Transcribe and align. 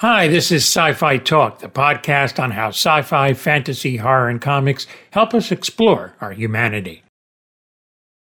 Hi, 0.00 0.28
this 0.28 0.52
is 0.52 0.62
Sci 0.64 0.92
Fi 0.92 1.16
Talk, 1.16 1.60
the 1.60 1.68
podcast 1.68 2.38
on 2.38 2.50
how 2.50 2.68
sci 2.68 3.00
fi, 3.00 3.32
fantasy, 3.32 3.96
horror, 3.96 4.28
and 4.28 4.42
comics 4.42 4.86
help 5.10 5.32
us 5.32 5.50
explore 5.50 6.14
our 6.20 6.32
humanity. 6.32 7.02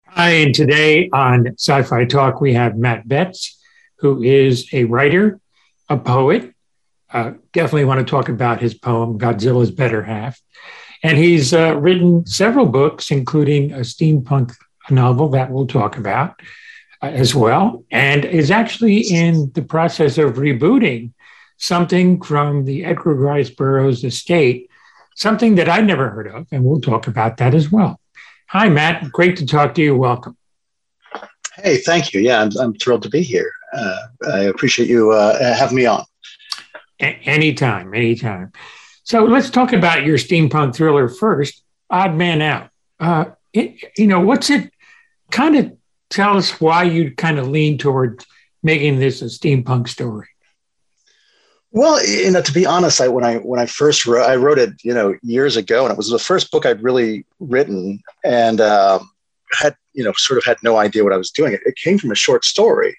Hi, 0.07 0.31
and 0.35 0.55
today 0.55 1.11
on 1.13 1.49
Sci 1.59 1.83
Fi 1.83 2.05
Talk, 2.05 2.41
we 2.41 2.55
have 2.55 2.77
Matt 2.77 3.09
Betts, 3.09 3.61
who 3.97 4.23
is 4.23 4.73
a 4.73 4.85
writer, 4.85 5.41
a 5.89 5.97
poet. 5.97 6.55
Uh, 7.13 7.33
definitely 7.53 7.87
want 7.87 7.99
to 7.99 8.09
talk 8.09 8.29
about 8.29 8.61
his 8.61 8.75
poem, 8.75 9.19
Godzilla's 9.19 9.73
Better 9.73 10.05
Half. 10.05 10.41
And 11.03 11.19
he's 11.19 11.53
uh, 11.53 11.77
written 11.77 12.25
several 12.25 12.67
books, 12.67 13.11
including 13.11 13.73
a 13.73 13.81
steampunk 13.81 14.55
novel 14.91 15.29
that 15.31 15.51
we'll 15.51 15.67
talk 15.67 15.97
about 15.97 16.41
uh, 17.03 17.07
as 17.07 17.35
well, 17.35 17.85
and 17.91 18.25
is 18.25 18.53
actually 18.53 19.01
in 19.01 19.51
the 19.55 19.63
process 19.63 20.19
of 20.19 20.35
rebooting 20.35 21.11
something 21.59 22.23
from 22.23 22.65
the 22.65 22.85
Edgar 22.85 23.15
Rice 23.15 23.51
Burroughs 23.51 24.05
estate, 24.05 24.71
something 25.15 25.57
that 25.57 25.69
I'd 25.69 25.87
never 25.87 26.09
heard 26.09 26.29
of, 26.29 26.47
and 26.51 26.65
we'll 26.65 26.81
talk 26.81 27.07
about 27.07 27.37
that 27.37 27.55
as 27.55 27.71
well. 27.71 28.01
Hi, 28.47 28.69
Matt. 28.69 29.13
Great 29.13 29.37
to 29.39 29.47
talk 29.47 29.75
to 29.75 29.83
you. 29.83 29.95
Welcome. 29.95 30.37
Hey, 31.57 31.79
thank 31.79 32.15
you. 32.15 32.21
Yeah, 32.21 32.41
I'm, 32.41 32.51
I'm 32.59 32.75
thrilled 32.75 33.03
to 33.03 33.11
be 33.11 33.23
here. 33.23 33.53
Uh, 33.77 33.99
I 34.33 34.39
appreciate 34.45 34.89
you 34.89 35.11
uh, 35.11 35.55
having 35.55 35.77
me 35.77 35.87
on. 35.87 36.05
A- 37.01 37.21
anytime, 37.25 37.93
anytime. 37.95 38.53
So 39.03 39.25
let's 39.25 39.51
talk 39.51 39.73
about 39.73 40.05
your 40.05 40.19
steampunk 40.19 40.75
thriller 40.75 41.09
first, 41.09 41.63
Odd 41.91 42.15
Man 42.15 42.41
Out. 42.41 42.71
Uh, 43.01 43.27
it, 43.53 43.93
you 43.99 44.07
know, 44.07 44.21
what's 44.21 44.51
it 44.51 44.73
kind 45.31 45.57
of 45.57 45.73
tell 46.11 46.37
us 46.37 46.61
why 46.61 46.85
you 46.85 47.15
kind 47.15 47.39
of 47.39 47.49
lean 47.49 47.79
toward 47.79 48.25
making 48.63 48.99
this 48.99 49.21
a 49.21 49.27
steampunk 49.27 49.89
story? 49.89 50.29
Well, 51.71 52.05
you 52.05 52.31
know, 52.31 52.41
to 52.41 52.53
be 52.53 52.65
honest, 52.65 53.01
I 53.01 53.09
when 53.09 53.25
I 53.25 53.37
when 53.37 53.61
I 53.61 53.67
first 53.67 54.07
wrote, 54.07 54.29
I 54.29 54.37
wrote 54.37 54.59
it, 54.59 54.73
you 54.83 54.95
know, 54.95 55.15
years 55.23 55.57
ago, 55.57 55.85
and 55.85 55.93
it 55.93 55.99
was 55.99 56.09
the 56.09 56.19
first 56.19 56.51
book 56.51 56.65
I'd 56.65 56.83
really 56.83 57.27
written, 57.41 58.01
and 58.25 58.61
um, 58.61 59.11
had 59.53 59.77
you 59.93 60.03
know 60.03 60.13
sort 60.17 60.39
of 60.39 60.45
had 60.45 60.57
no 60.63 60.79
idea 60.79 61.05
what 61.05 61.13
I 61.13 61.19
was 61.19 61.31
doing. 61.31 61.53
It, 61.53 61.61
it 61.67 61.77
came 61.77 61.99
from 61.99 62.11
a 62.11 62.15
short 62.15 62.47
story, 62.47 62.97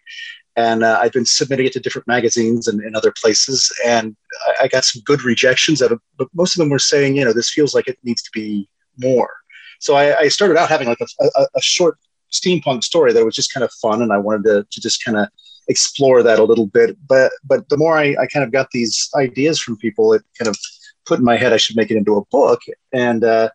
and 0.56 0.84
uh, 0.84 1.00
I've 1.02 1.14
been 1.14 1.26
submitting 1.26 1.66
it 1.66 1.74
to 1.74 1.80
different 1.80 2.08
magazines 2.08 2.68
and, 2.68 2.80
and 2.82 2.96
other 2.96 3.12
places, 3.20 3.72
and 3.86 4.16
I, 4.48 4.66
I, 4.66 4.68
got 4.68 4.86
some 4.86 5.02
good 5.04 5.24
rejections 5.24 5.82
of 5.82 5.92
it, 5.94 6.00
but 6.18 6.28
most 6.36 6.56
of 6.56 6.60
them 6.60 6.70
were 6.70 6.80
saying, 6.80 7.16
you 7.16 7.26
know, 7.26 7.34
this 7.34 7.50
feels 7.50 7.74
like 7.74 7.88
it 7.88 7.98
needs 8.04 8.22
to 8.22 8.30
be 8.34 8.70
more. 8.98 9.34
So 9.80 9.96
I, 9.96 10.16
I 10.20 10.28
started 10.28 10.58
out 10.58 10.70
having 10.70 10.88
like 10.88 11.02
a, 11.02 11.26
a, 11.26 11.48
a 11.56 11.62
short 11.62 11.98
steampunk 12.32 12.84
story 12.84 13.14
that 13.14 13.26
was 13.26 13.36
just 13.36 13.52
kind 13.52 13.64
of 13.64 13.72
fun, 13.74 14.04
and 14.04 14.14
I 14.14 14.18
wanted 14.18 14.44
to, 14.44 14.68
to 14.70 14.82
just 14.82 15.04
kind 15.04 15.18
of 15.18 15.28
explore 15.70 16.22
that 16.24 16.40
a 16.40 16.44
little 16.44 16.68
bit. 16.68 16.98
But 17.08 17.32
but 17.44 17.70
the 17.70 17.78
more 17.78 17.98
I, 17.98 18.16
I 18.20 18.28
kind 18.28 18.44
of 18.44 18.52
got 18.52 18.72
these 18.72 19.10
ideas 19.16 19.60
from 19.60 19.78
people, 19.78 20.14
it 20.14 20.24
kind 20.38 20.50
of 20.50 20.58
put 21.06 21.20
in 21.20 21.26
my 21.26 21.38
head 21.38 21.54
I 21.54 21.58
should 21.58 21.78
make 21.78 21.92
it 21.92 21.98
into 21.98 22.18
a 22.18 22.26
book. 22.26 22.62
And 22.92 23.24
uh, 23.24 23.50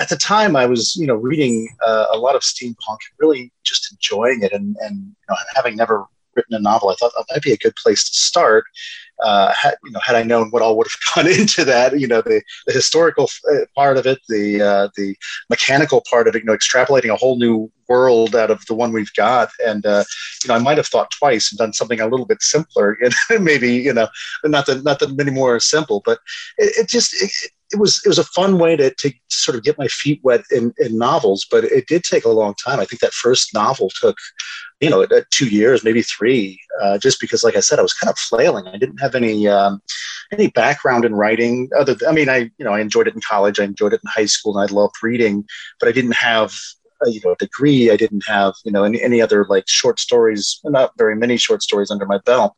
at 0.00 0.08
the 0.08 0.16
time, 0.16 0.56
I 0.56 0.66
was 0.66 0.96
you 0.96 1.06
know 1.06 1.14
reading 1.14 1.68
uh, 1.86 2.06
a 2.12 2.18
lot 2.18 2.34
of 2.34 2.42
steampunk, 2.42 2.98
really 3.18 3.52
just 3.64 3.92
enjoying 3.92 4.42
it, 4.42 4.52
and 4.52 4.76
and 4.80 4.96
you 4.96 5.26
know, 5.28 5.36
having 5.54 5.76
never 5.76 6.04
written 6.34 6.54
a 6.54 6.60
novel, 6.60 6.88
I 6.88 6.94
thought 6.94 7.12
that 7.16 7.26
might 7.30 7.42
be 7.42 7.52
a 7.52 7.58
good 7.58 7.74
place 7.76 8.08
to 8.08 8.18
start 8.18 8.64
uh, 9.20 9.52
had, 9.52 9.74
you 9.84 9.90
know, 9.90 10.00
had 10.02 10.16
I 10.16 10.22
known 10.22 10.50
what 10.50 10.62
all 10.62 10.76
would 10.76 10.86
have 10.86 11.14
gone 11.14 11.32
into 11.32 11.64
that, 11.64 11.98
you 11.98 12.06
know, 12.06 12.22
the, 12.22 12.42
the 12.66 12.72
historical 12.72 13.28
uh, 13.52 13.64
part 13.74 13.96
of 13.96 14.06
it, 14.06 14.18
the 14.28 14.62
uh, 14.62 14.88
the 14.96 15.16
mechanical 15.50 16.02
part 16.08 16.28
of 16.28 16.34
it, 16.34 16.40
you 16.40 16.44
know, 16.44 16.56
extrapolating 16.56 17.12
a 17.12 17.16
whole 17.16 17.36
new 17.36 17.70
world 17.88 18.36
out 18.36 18.50
of 18.50 18.64
the 18.66 18.74
one 18.74 18.92
we've 18.92 19.12
got, 19.14 19.50
and 19.66 19.86
uh, 19.86 20.04
you 20.44 20.48
know, 20.48 20.54
I 20.54 20.58
might 20.58 20.76
have 20.76 20.86
thought 20.86 21.10
twice 21.10 21.50
and 21.50 21.58
done 21.58 21.72
something 21.72 22.00
a 22.00 22.06
little 22.06 22.26
bit 22.26 22.42
simpler, 22.42 22.98
and 23.30 23.44
maybe 23.44 23.72
you 23.74 23.92
know, 23.92 24.08
not 24.44 24.66
that 24.66 24.84
not 24.84 24.98
that 25.00 25.16
many 25.16 25.30
more 25.30 25.58
simple, 25.60 26.02
but 26.04 26.18
it, 26.58 26.84
it 26.84 26.88
just 26.88 27.20
it, 27.22 27.30
it 27.72 27.78
was 27.78 28.00
it 28.04 28.08
was 28.08 28.18
a 28.18 28.24
fun 28.24 28.58
way 28.58 28.76
to, 28.76 28.90
to 28.94 29.12
sort 29.28 29.56
of 29.56 29.62
get 29.62 29.78
my 29.78 29.88
feet 29.88 30.20
wet 30.22 30.42
in, 30.50 30.72
in 30.78 30.96
novels, 30.96 31.46
but 31.50 31.64
it 31.64 31.86
did 31.86 32.02
take 32.02 32.24
a 32.24 32.30
long 32.30 32.54
time. 32.54 32.80
I 32.80 32.84
think 32.84 33.00
that 33.00 33.12
first 33.12 33.52
novel 33.52 33.90
took, 34.00 34.16
you 34.80 34.88
know, 34.88 35.06
two 35.30 35.48
years, 35.48 35.84
maybe 35.84 36.02
three, 36.02 36.58
uh, 36.80 36.98
just 36.98 37.20
because, 37.20 37.44
like 37.44 37.56
I 37.56 37.60
said, 37.60 37.78
I 37.78 37.82
was 37.82 37.92
kind 37.92 38.10
of 38.10 38.18
flailing. 38.18 38.66
I 38.66 38.78
didn't 38.78 38.98
have 38.98 39.14
any 39.14 39.48
um, 39.48 39.82
any 40.32 40.48
background 40.48 41.04
in 41.04 41.14
writing. 41.14 41.68
Other, 41.78 41.94
than, 41.94 42.08
I 42.08 42.12
mean, 42.12 42.28
I 42.28 42.50
you 42.58 42.64
know, 42.64 42.72
I 42.72 42.80
enjoyed 42.80 43.06
it 43.06 43.14
in 43.14 43.20
college, 43.28 43.60
I 43.60 43.64
enjoyed 43.64 43.92
it 43.92 44.00
in 44.02 44.10
high 44.10 44.26
school, 44.26 44.56
and 44.56 44.68
I 44.68 44.72
loved 44.72 44.94
reading, 45.02 45.44
but 45.78 45.88
I 45.88 45.92
didn't 45.92 46.16
have 46.16 46.54
a, 47.04 47.10
you 47.10 47.20
know 47.22 47.32
a 47.32 47.36
degree. 47.36 47.90
I 47.90 47.96
didn't 47.96 48.24
have 48.26 48.54
you 48.64 48.72
know 48.72 48.84
any 48.84 49.02
any 49.02 49.20
other 49.20 49.44
like 49.48 49.64
short 49.68 50.00
stories, 50.00 50.58
not 50.64 50.92
very 50.96 51.16
many 51.16 51.36
short 51.36 51.62
stories 51.62 51.90
under 51.90 52.06
my 52.06 52.18
belt. 52.24 52.54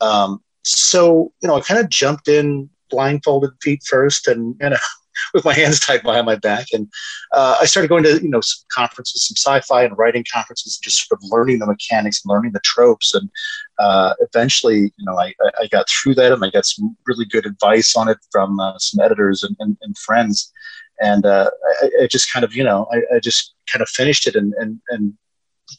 Um, 0.00 0.40
so 0.62 1.32
you 1.42 1.48
know, 1.48 1.56
I 1.56 1.60
kind 1.60 1.80
of 1.80 1.88
jumped 1.88 2.28
in 2.28 2.70
blindfolded 2.90 3.50
feet 3.62 3.82
first 3.88 4.26
and 4.26 4.54
you 4.60 4.70
know 4.70 4.76
with 5.34 5.44
my 5.44 5.54
hands 5.54 5.80
tied 5.80 6.02
behind 6.02 6.26
my 6.26 6.36
back. 6.36 6.66
And 6.72 6.88
uh, 7.32 7.56
i 7.60 7.64
started 7.64 7.88
going 7.88 8.04
to 8.04 8.22
you 8.22 8.28
know 8.28 8.40
some 8.40 8.64
conferences 8.72 9.26
some 9.26 9.36
sci-fi 9.36 9.84
and 9.84 9.96
writing 9.96 10.24
conferences 10.32 10.78
and 10.78 10.84
just 10.84 11.08
sort 11.08 11.20
of 11.20 11.28
learning 11.30 11.58
the 11.58 11.66
mechanics 11.66 12.22
and 12.24 12.30
learning 12.30 12.52
the 12.52 12.60
tropes. 12.60 13.14
And 13.14 13.30
uh, 13.78 14.14
eventually 14.20 14.92
you 14.96 15.04
know 15.04 15.18
I, 15.18 15.34
I 15.60 15.66
got 15.68 15.88
through 15.88 16.14
that 16.16 16.32
and 16.32 16.44
i 16.44 16.50
got 16.50 16.66
some 16.66 16.96
really 17.06 17.24
good 17.24 17.46
advice 17.46 17.96
on 17.96 18.08
it 18.08 18.18
from 18.30 18.60
uh, 18.60 18.78
some 18.78 19.04
editors 19.04 19.42
and, 19.42 19.56
and, 19.60 19.76
and 19.82 19.96
friends. 19.98 20.52
And 20.98 21.26
uh, 21.26 21.50
I, 21.82 21.90
I, 22.04 22.06
just 22.06 22.32
kind 22.32 22.44
of 22.44 22.54
you 22.54 22.64
know 22.64 22.86
I, 22.92 23.16
I, 23.16 23.20
just 23.20 23.54
kind 23.70 23.82
of 23.82 23.88
finished 23.88 24.26
it 24.26 24.34
and, 24.34 24.54
and, 24.54 24.80
and 24.88 25.12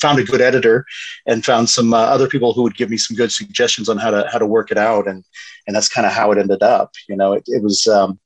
found 0.01 0.19
a 0.19 0.23
good 0.23 0.41
editor 0.41 0.85
and 1.25 1.45
found 1.45 1.69
some 1.69 1.93
uh, 1.93 1.97
other 1.97 2.27
people 2.27 2.53
who 2.53 2.63
would 2.63 2.75
give 2.75 2.89
me 2.89 2.97
some 2.97 3.15
good 3.15 3.31
suggestions 3.31 3.89
on 3.89 3.97
how 3.97 4.11
to 4.11 4.27
how 4.31 4.37
to 4.37 4.45
work 4.45 4.71
it 4.71 4.77
out. 4.77 5.07
And 5.07 5.23
and 5.67 5.75
that's 5.75 5.89
kind 5.89 6.07
of 6.07 6.13
how 6.13 6.31
it 6.31 6.37
ended 6.37 6.63
up 6.63 6.93
you 7.07 7.15
know 7.15 7.33
it, 7.33 7.43
it 7.47 7.61
was 7.61 7.85
um, 7.87 8.19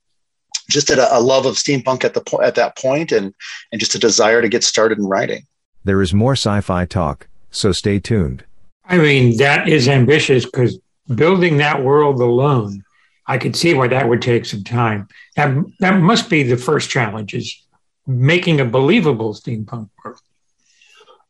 just 0.69 0.89
a, 0.89 1.17
a, 1.17 1.19
love 1.19 1.45
of 1.45 1.55
steampunk 1.55 2.05
at 2.05 2.13
the 2.13 2.21
po- 2.21 2.41
at 2.41 2.55
that 2.55 2.77
point 2.77 3.11
and 3.11 3.33
and 3.71 3.81
just 3.81 3.95
a 3.95 3.99
desire 3.99 4.41
to 4.41 4.49
get 4.49 4.63
started 4.63 4.97
in 4.97 5.05
writing. 5.05 5.45
There 5.83 6.01
is 6.01 6.13
more 6.13 6.33
sci-fi 6.33 6.85
talk 6.85 7.27
so 7.49 7.71
stay 7.71 7.99
tuned. 7.99 8.45
I 8.85 8.97
mean 8.97 9.37
that 9.37 9.67
is 9.67 9.87
ambitious 9.87 10.45
because 10.45 10.79
building 11.13 11.57
that 11.57 11.83
world 11.83 12.21
alone 12.21 12.85
i 13.27 13.37
could 13.37 13.53
see 13.53 13.73
why 13.73 13.87
that 13.87 14.07
would 14.07 14.21
take 14.21 14.45
some 14.45 14.63
time. 14.63 15.07
That 15.35 15.55
that 15.79 15.99
must 15.99 16.29
be 16.29 16.43
the 16.43 16.57
first 16.57 16.89
challenge 16.89 17.33
is 17.33 17.65
making 18.07 18.59
a 18.59 18.65
believable 18.65 19.33
steampunk 19.33 19.89
world 20.03 20.19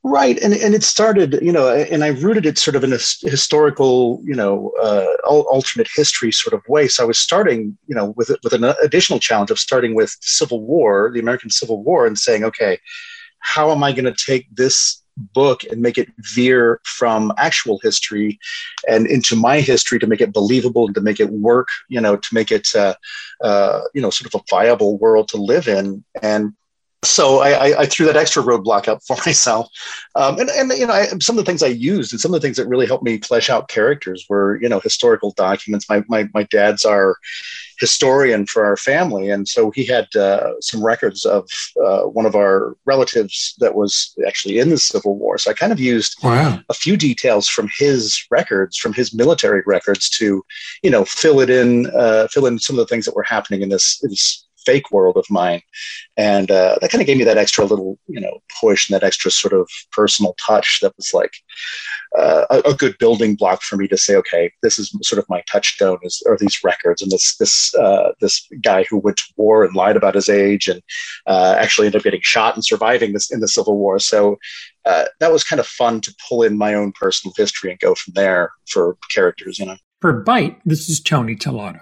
Right, 0.04 0.40
and 0.42 0.52
and 0.52 0.74
it 0.74 0.84
started, 0.84 1.38
you 1.44 1.52
know, 1.52 1.70
and 1.70 2.04
I 2.04 2.08
rooted 2.08 2.48
it 2.48 2.58
sort 2.58 2.76
of 2.76 2.84
in 2.84 2.92
a 2.92 2.98
historical, 3.22 4.20
you 4.24 4.34
know, 4.34 4.72
uh, 4.82 5.06
alternate 5.26 5.88
history 5.96 6.32
sort 6.32 6.56
of 6.56 6.68
way. 6.68 6.88
So 6.88 7.04
I 7.04 7.06
was 7.06 7.20
starting, 7.20 7.78
you 7.86 7.94
know, 7.94 8.08
with 8.18 8.32
with 8.44 8.54
an 8.54 8.64
additional 8.84 9.20
challenge 9.20 9.52
of 9.52 9.60
starting 9.60 9.94
with 9.94 10.18
Civil 10.22 10.62
War, 10.64 11.12
the 11.14 11.20
American 11.20 11.52
Civil 11.52 11.84
War, 11.84 12.08
and 12.08 12.18
saying, 12.18 12.44
okay, 12.44 12.80
how 13.42 13.72
am 13.72 13.84
I 13.84 13.92
going 13.92 14.12
to 14.12 14.26
take 14.26 14.48
this 14.56 15.04
book 15.18 15.64
and 15.66 15.84
make 15.84 16.00
it 16.00 16.10
veer 16.18 16.82
from 16.84 17.32
actual 17.38 17.80
history 17.84 18.40
and 18.88 19.06
into 19.06 19.36
my 19.36 19.60
history 19.60 20.00
to 20.00 20.08
make 20.08 20.22
it 20.22 20.34
believable 20.34 20.88
and 20.88 20.96
to 20.96 21.02
make 21.02 21.20
it 21.20 21.30
work, 21.30 21.68
you 21.90 22.02
know, 22.02 22.16
to 22.16 22.34
make 22.34 22.52
it, 22.52 22.70
uh, 22.76 22.96
uh, 23.44 23.82
you 23.94 24.02
know, 24.02 24.10
sort 24.10 24.34
of 24.34 24.42
a 24.42 24.44
viable 24.50 24.98
world 24.98 25.28
to 25.28 25.38
live 25.38 25.68
in. 25.68 26.04
And 26.24 26.54
so 27.04 27.40
I, 27.40 27.82
I, 27.82 27.86
threw 27.88 28.06
that 28.06 28.16
extra 28.16 28.44
roadblock 28.44 28.88
up 28.88 29.02
for 29.08 29.18
myself, 29.26 29.68
um, 30.16 30.40
and 30.40 30.50
and 30.50 30.72
you 30.72 30.86
know 30.86 30.94
I, 30.94 31.08
some 31.20 31.38
of 31.38 31.44
the 31.44 31.50
things 31.50 31.64
I 31.64 31.68
used 31.68 32.14
and 32.14 32.22
some 32.22 32.34
of 32.34 32.40
the 32.40 32.46
things 32.46 32.58
that 32.58 32.68
really 32.68 32.86
helped 32.86 33.04
me 33.04 33.18
flesh 33.20 33.50
out 33.50 33.70
characters 33.70 34.26
were 34.30 34.62
you 34.62 34.70
know 34.70 34.80
historical 34.80 35.32
documents. 35.32 35.90
My 35.90 36.04
my 36.08 36.30
my 36.34 36.44
dad's 36.44 36.86
our 36.86 37.18
historian 37.80 38.46
for 38.46 38.64
our 38.64 38.78
family, 38.78 39.32
and 39.32 39.48
so 39.48 39.72
he 39.72 39.84
had 39.84 40.16
uh, 40.16 40.52
some 40.62 40.86
records 40.86 41.26
of 41.26 41.50
uh, 41.84 42.04
one 42.04 42.28
of 42.28 42.36
our 42.36 42.78
relatives 42.86 43.56
that 43.58 43.74
was 43.74 44.16
actually 44.28 44.60
in 44.60 44.70
the 44.70 44.78
Civil 44.78 45.18
War. 45.18 45.40
So 45.40 45.50
I 45.50 45.56
kind 45.56 45.72
of 45.72 45.80
used 45.80 46.16
wow. 46.24 46.60
a 46.70 46.74
few 46.74 46.96
details 46.96 47.48
from 47.48 47.68
his 47.80 48.24
records, 48.30 48.78
from 48.78 48.94
his 48.94 49.14
military 49.14 49.64
records, 49.66 50.08
to 50.12 50.44
you 50.84 50.92
know 50.92 51.04
fill 51.04 51.40
it 51.40 51.50
in, 51.50 51.88
uh, 51.98 52.28
fill 52.28 52.46
in 52.46 52.60
some 52.60 52.78
of 52.78 52.78
the 52.78 52.90
things 52.90 53.06
that 53.06 53.16
were 53.16 53.24
happening 53.24 53.64
in 53.64 53.70
this, 53.70 54.00
in 54.04 54.12
this 54.12 54.46
fake 54.66 54.92
world 54.92 55.18
of 55.18 55.26
mine. 55.30 55.62
And 56.18 56.52
uh, 56.52 56.78
that 56.82 56.92
kind 56.92 57.02
of 57.02 57.08
gave 57.08 57.18
me 57.18 57.24
that 57.24 57.38
extra 57.38 57.66
little, 57.66 57.98
you 58.08 58.20
know, 58.20 58.40
push 58.60 58.90
and 58.90 58.96
that 58.96 59.06
extra 59.06 59.32
sort 59.32 59.54
of 59.54 59.70
personal 59.92 60.36
touch 60.46 60.80
that 60.82 60.96
was 60.98 61.12
like 61.14 61.34
uh, 62.18 62.46
a, 62.50 62.70
a, 62.70 62.74
good 62.74 62.98
building 62.98 63.36
block 63.36 63.62
for 63.62 63.78
me 63.78 63.88
to 63.88 63.98
say, 63.98 64.16
okay, 64.16 64.52
this 64.62 64.78
is 64.78 64.96
sort 65.02 65.20
of 65.20 65.30
my 65.30 65.42
touchstone 65.50 65.98
is, 66.04 66.22
are 66.28 66.38
these 66.38 66.64
records 66.64 67.02
and 67.02 67.12
this, 67.12 67.38
this, 67.38 67.74
uh, 67.76 68.12
this 68.20 68.48
guy 68.62 68.84
who 68.90 68.98
went 68.98 69.18
to 69.18 69.34
war 69.38 69.64
and 69.64 69.76
lied 69.76 69.96
about 69.96 70.16
his 70.16 70.28
age 70.28 70.68
and 70.68 70.82
uh, 71.28 71.56
actually 71.58 71.88
ended 71.88 72.00
up 72.00 72.04
getting 72.04 72.22
shot 72.22 72.56
and 72.56 72.66
surviving 72.66 73.14
this 73.14 73.32
in 73.32 73.40
the 73.40 73.48
Civil 73.48 73.78
War. 73.78 74.00
So 74.00 74.38
uh, 74.86 75.06
that 75.20 75.32
was 75.32 75.44
kind 75.44 75.60
of 75.60 75.68
fun 75.68 76.02
to 76.02 76.16
pull 76.28 76.44
in 76.44 76.58
my 76.58 76.74
own 76.74 76.92
personal 76.92 77.34
history 77.38 77.72
and 77.72 77.80
go 77.80 77.96
from 77.96 78.14
there 78.14 78.52
for 78.68 78.98
characters, 79.14 79.60
you 79.60 79.66
know. 79.66 79.78
For 80.02 80.24
Byte, 80.24 80.60
this 80.66 80.90
is 80.90 81.00
Tony 81.00 81.36
Tellado. 81.36 81.82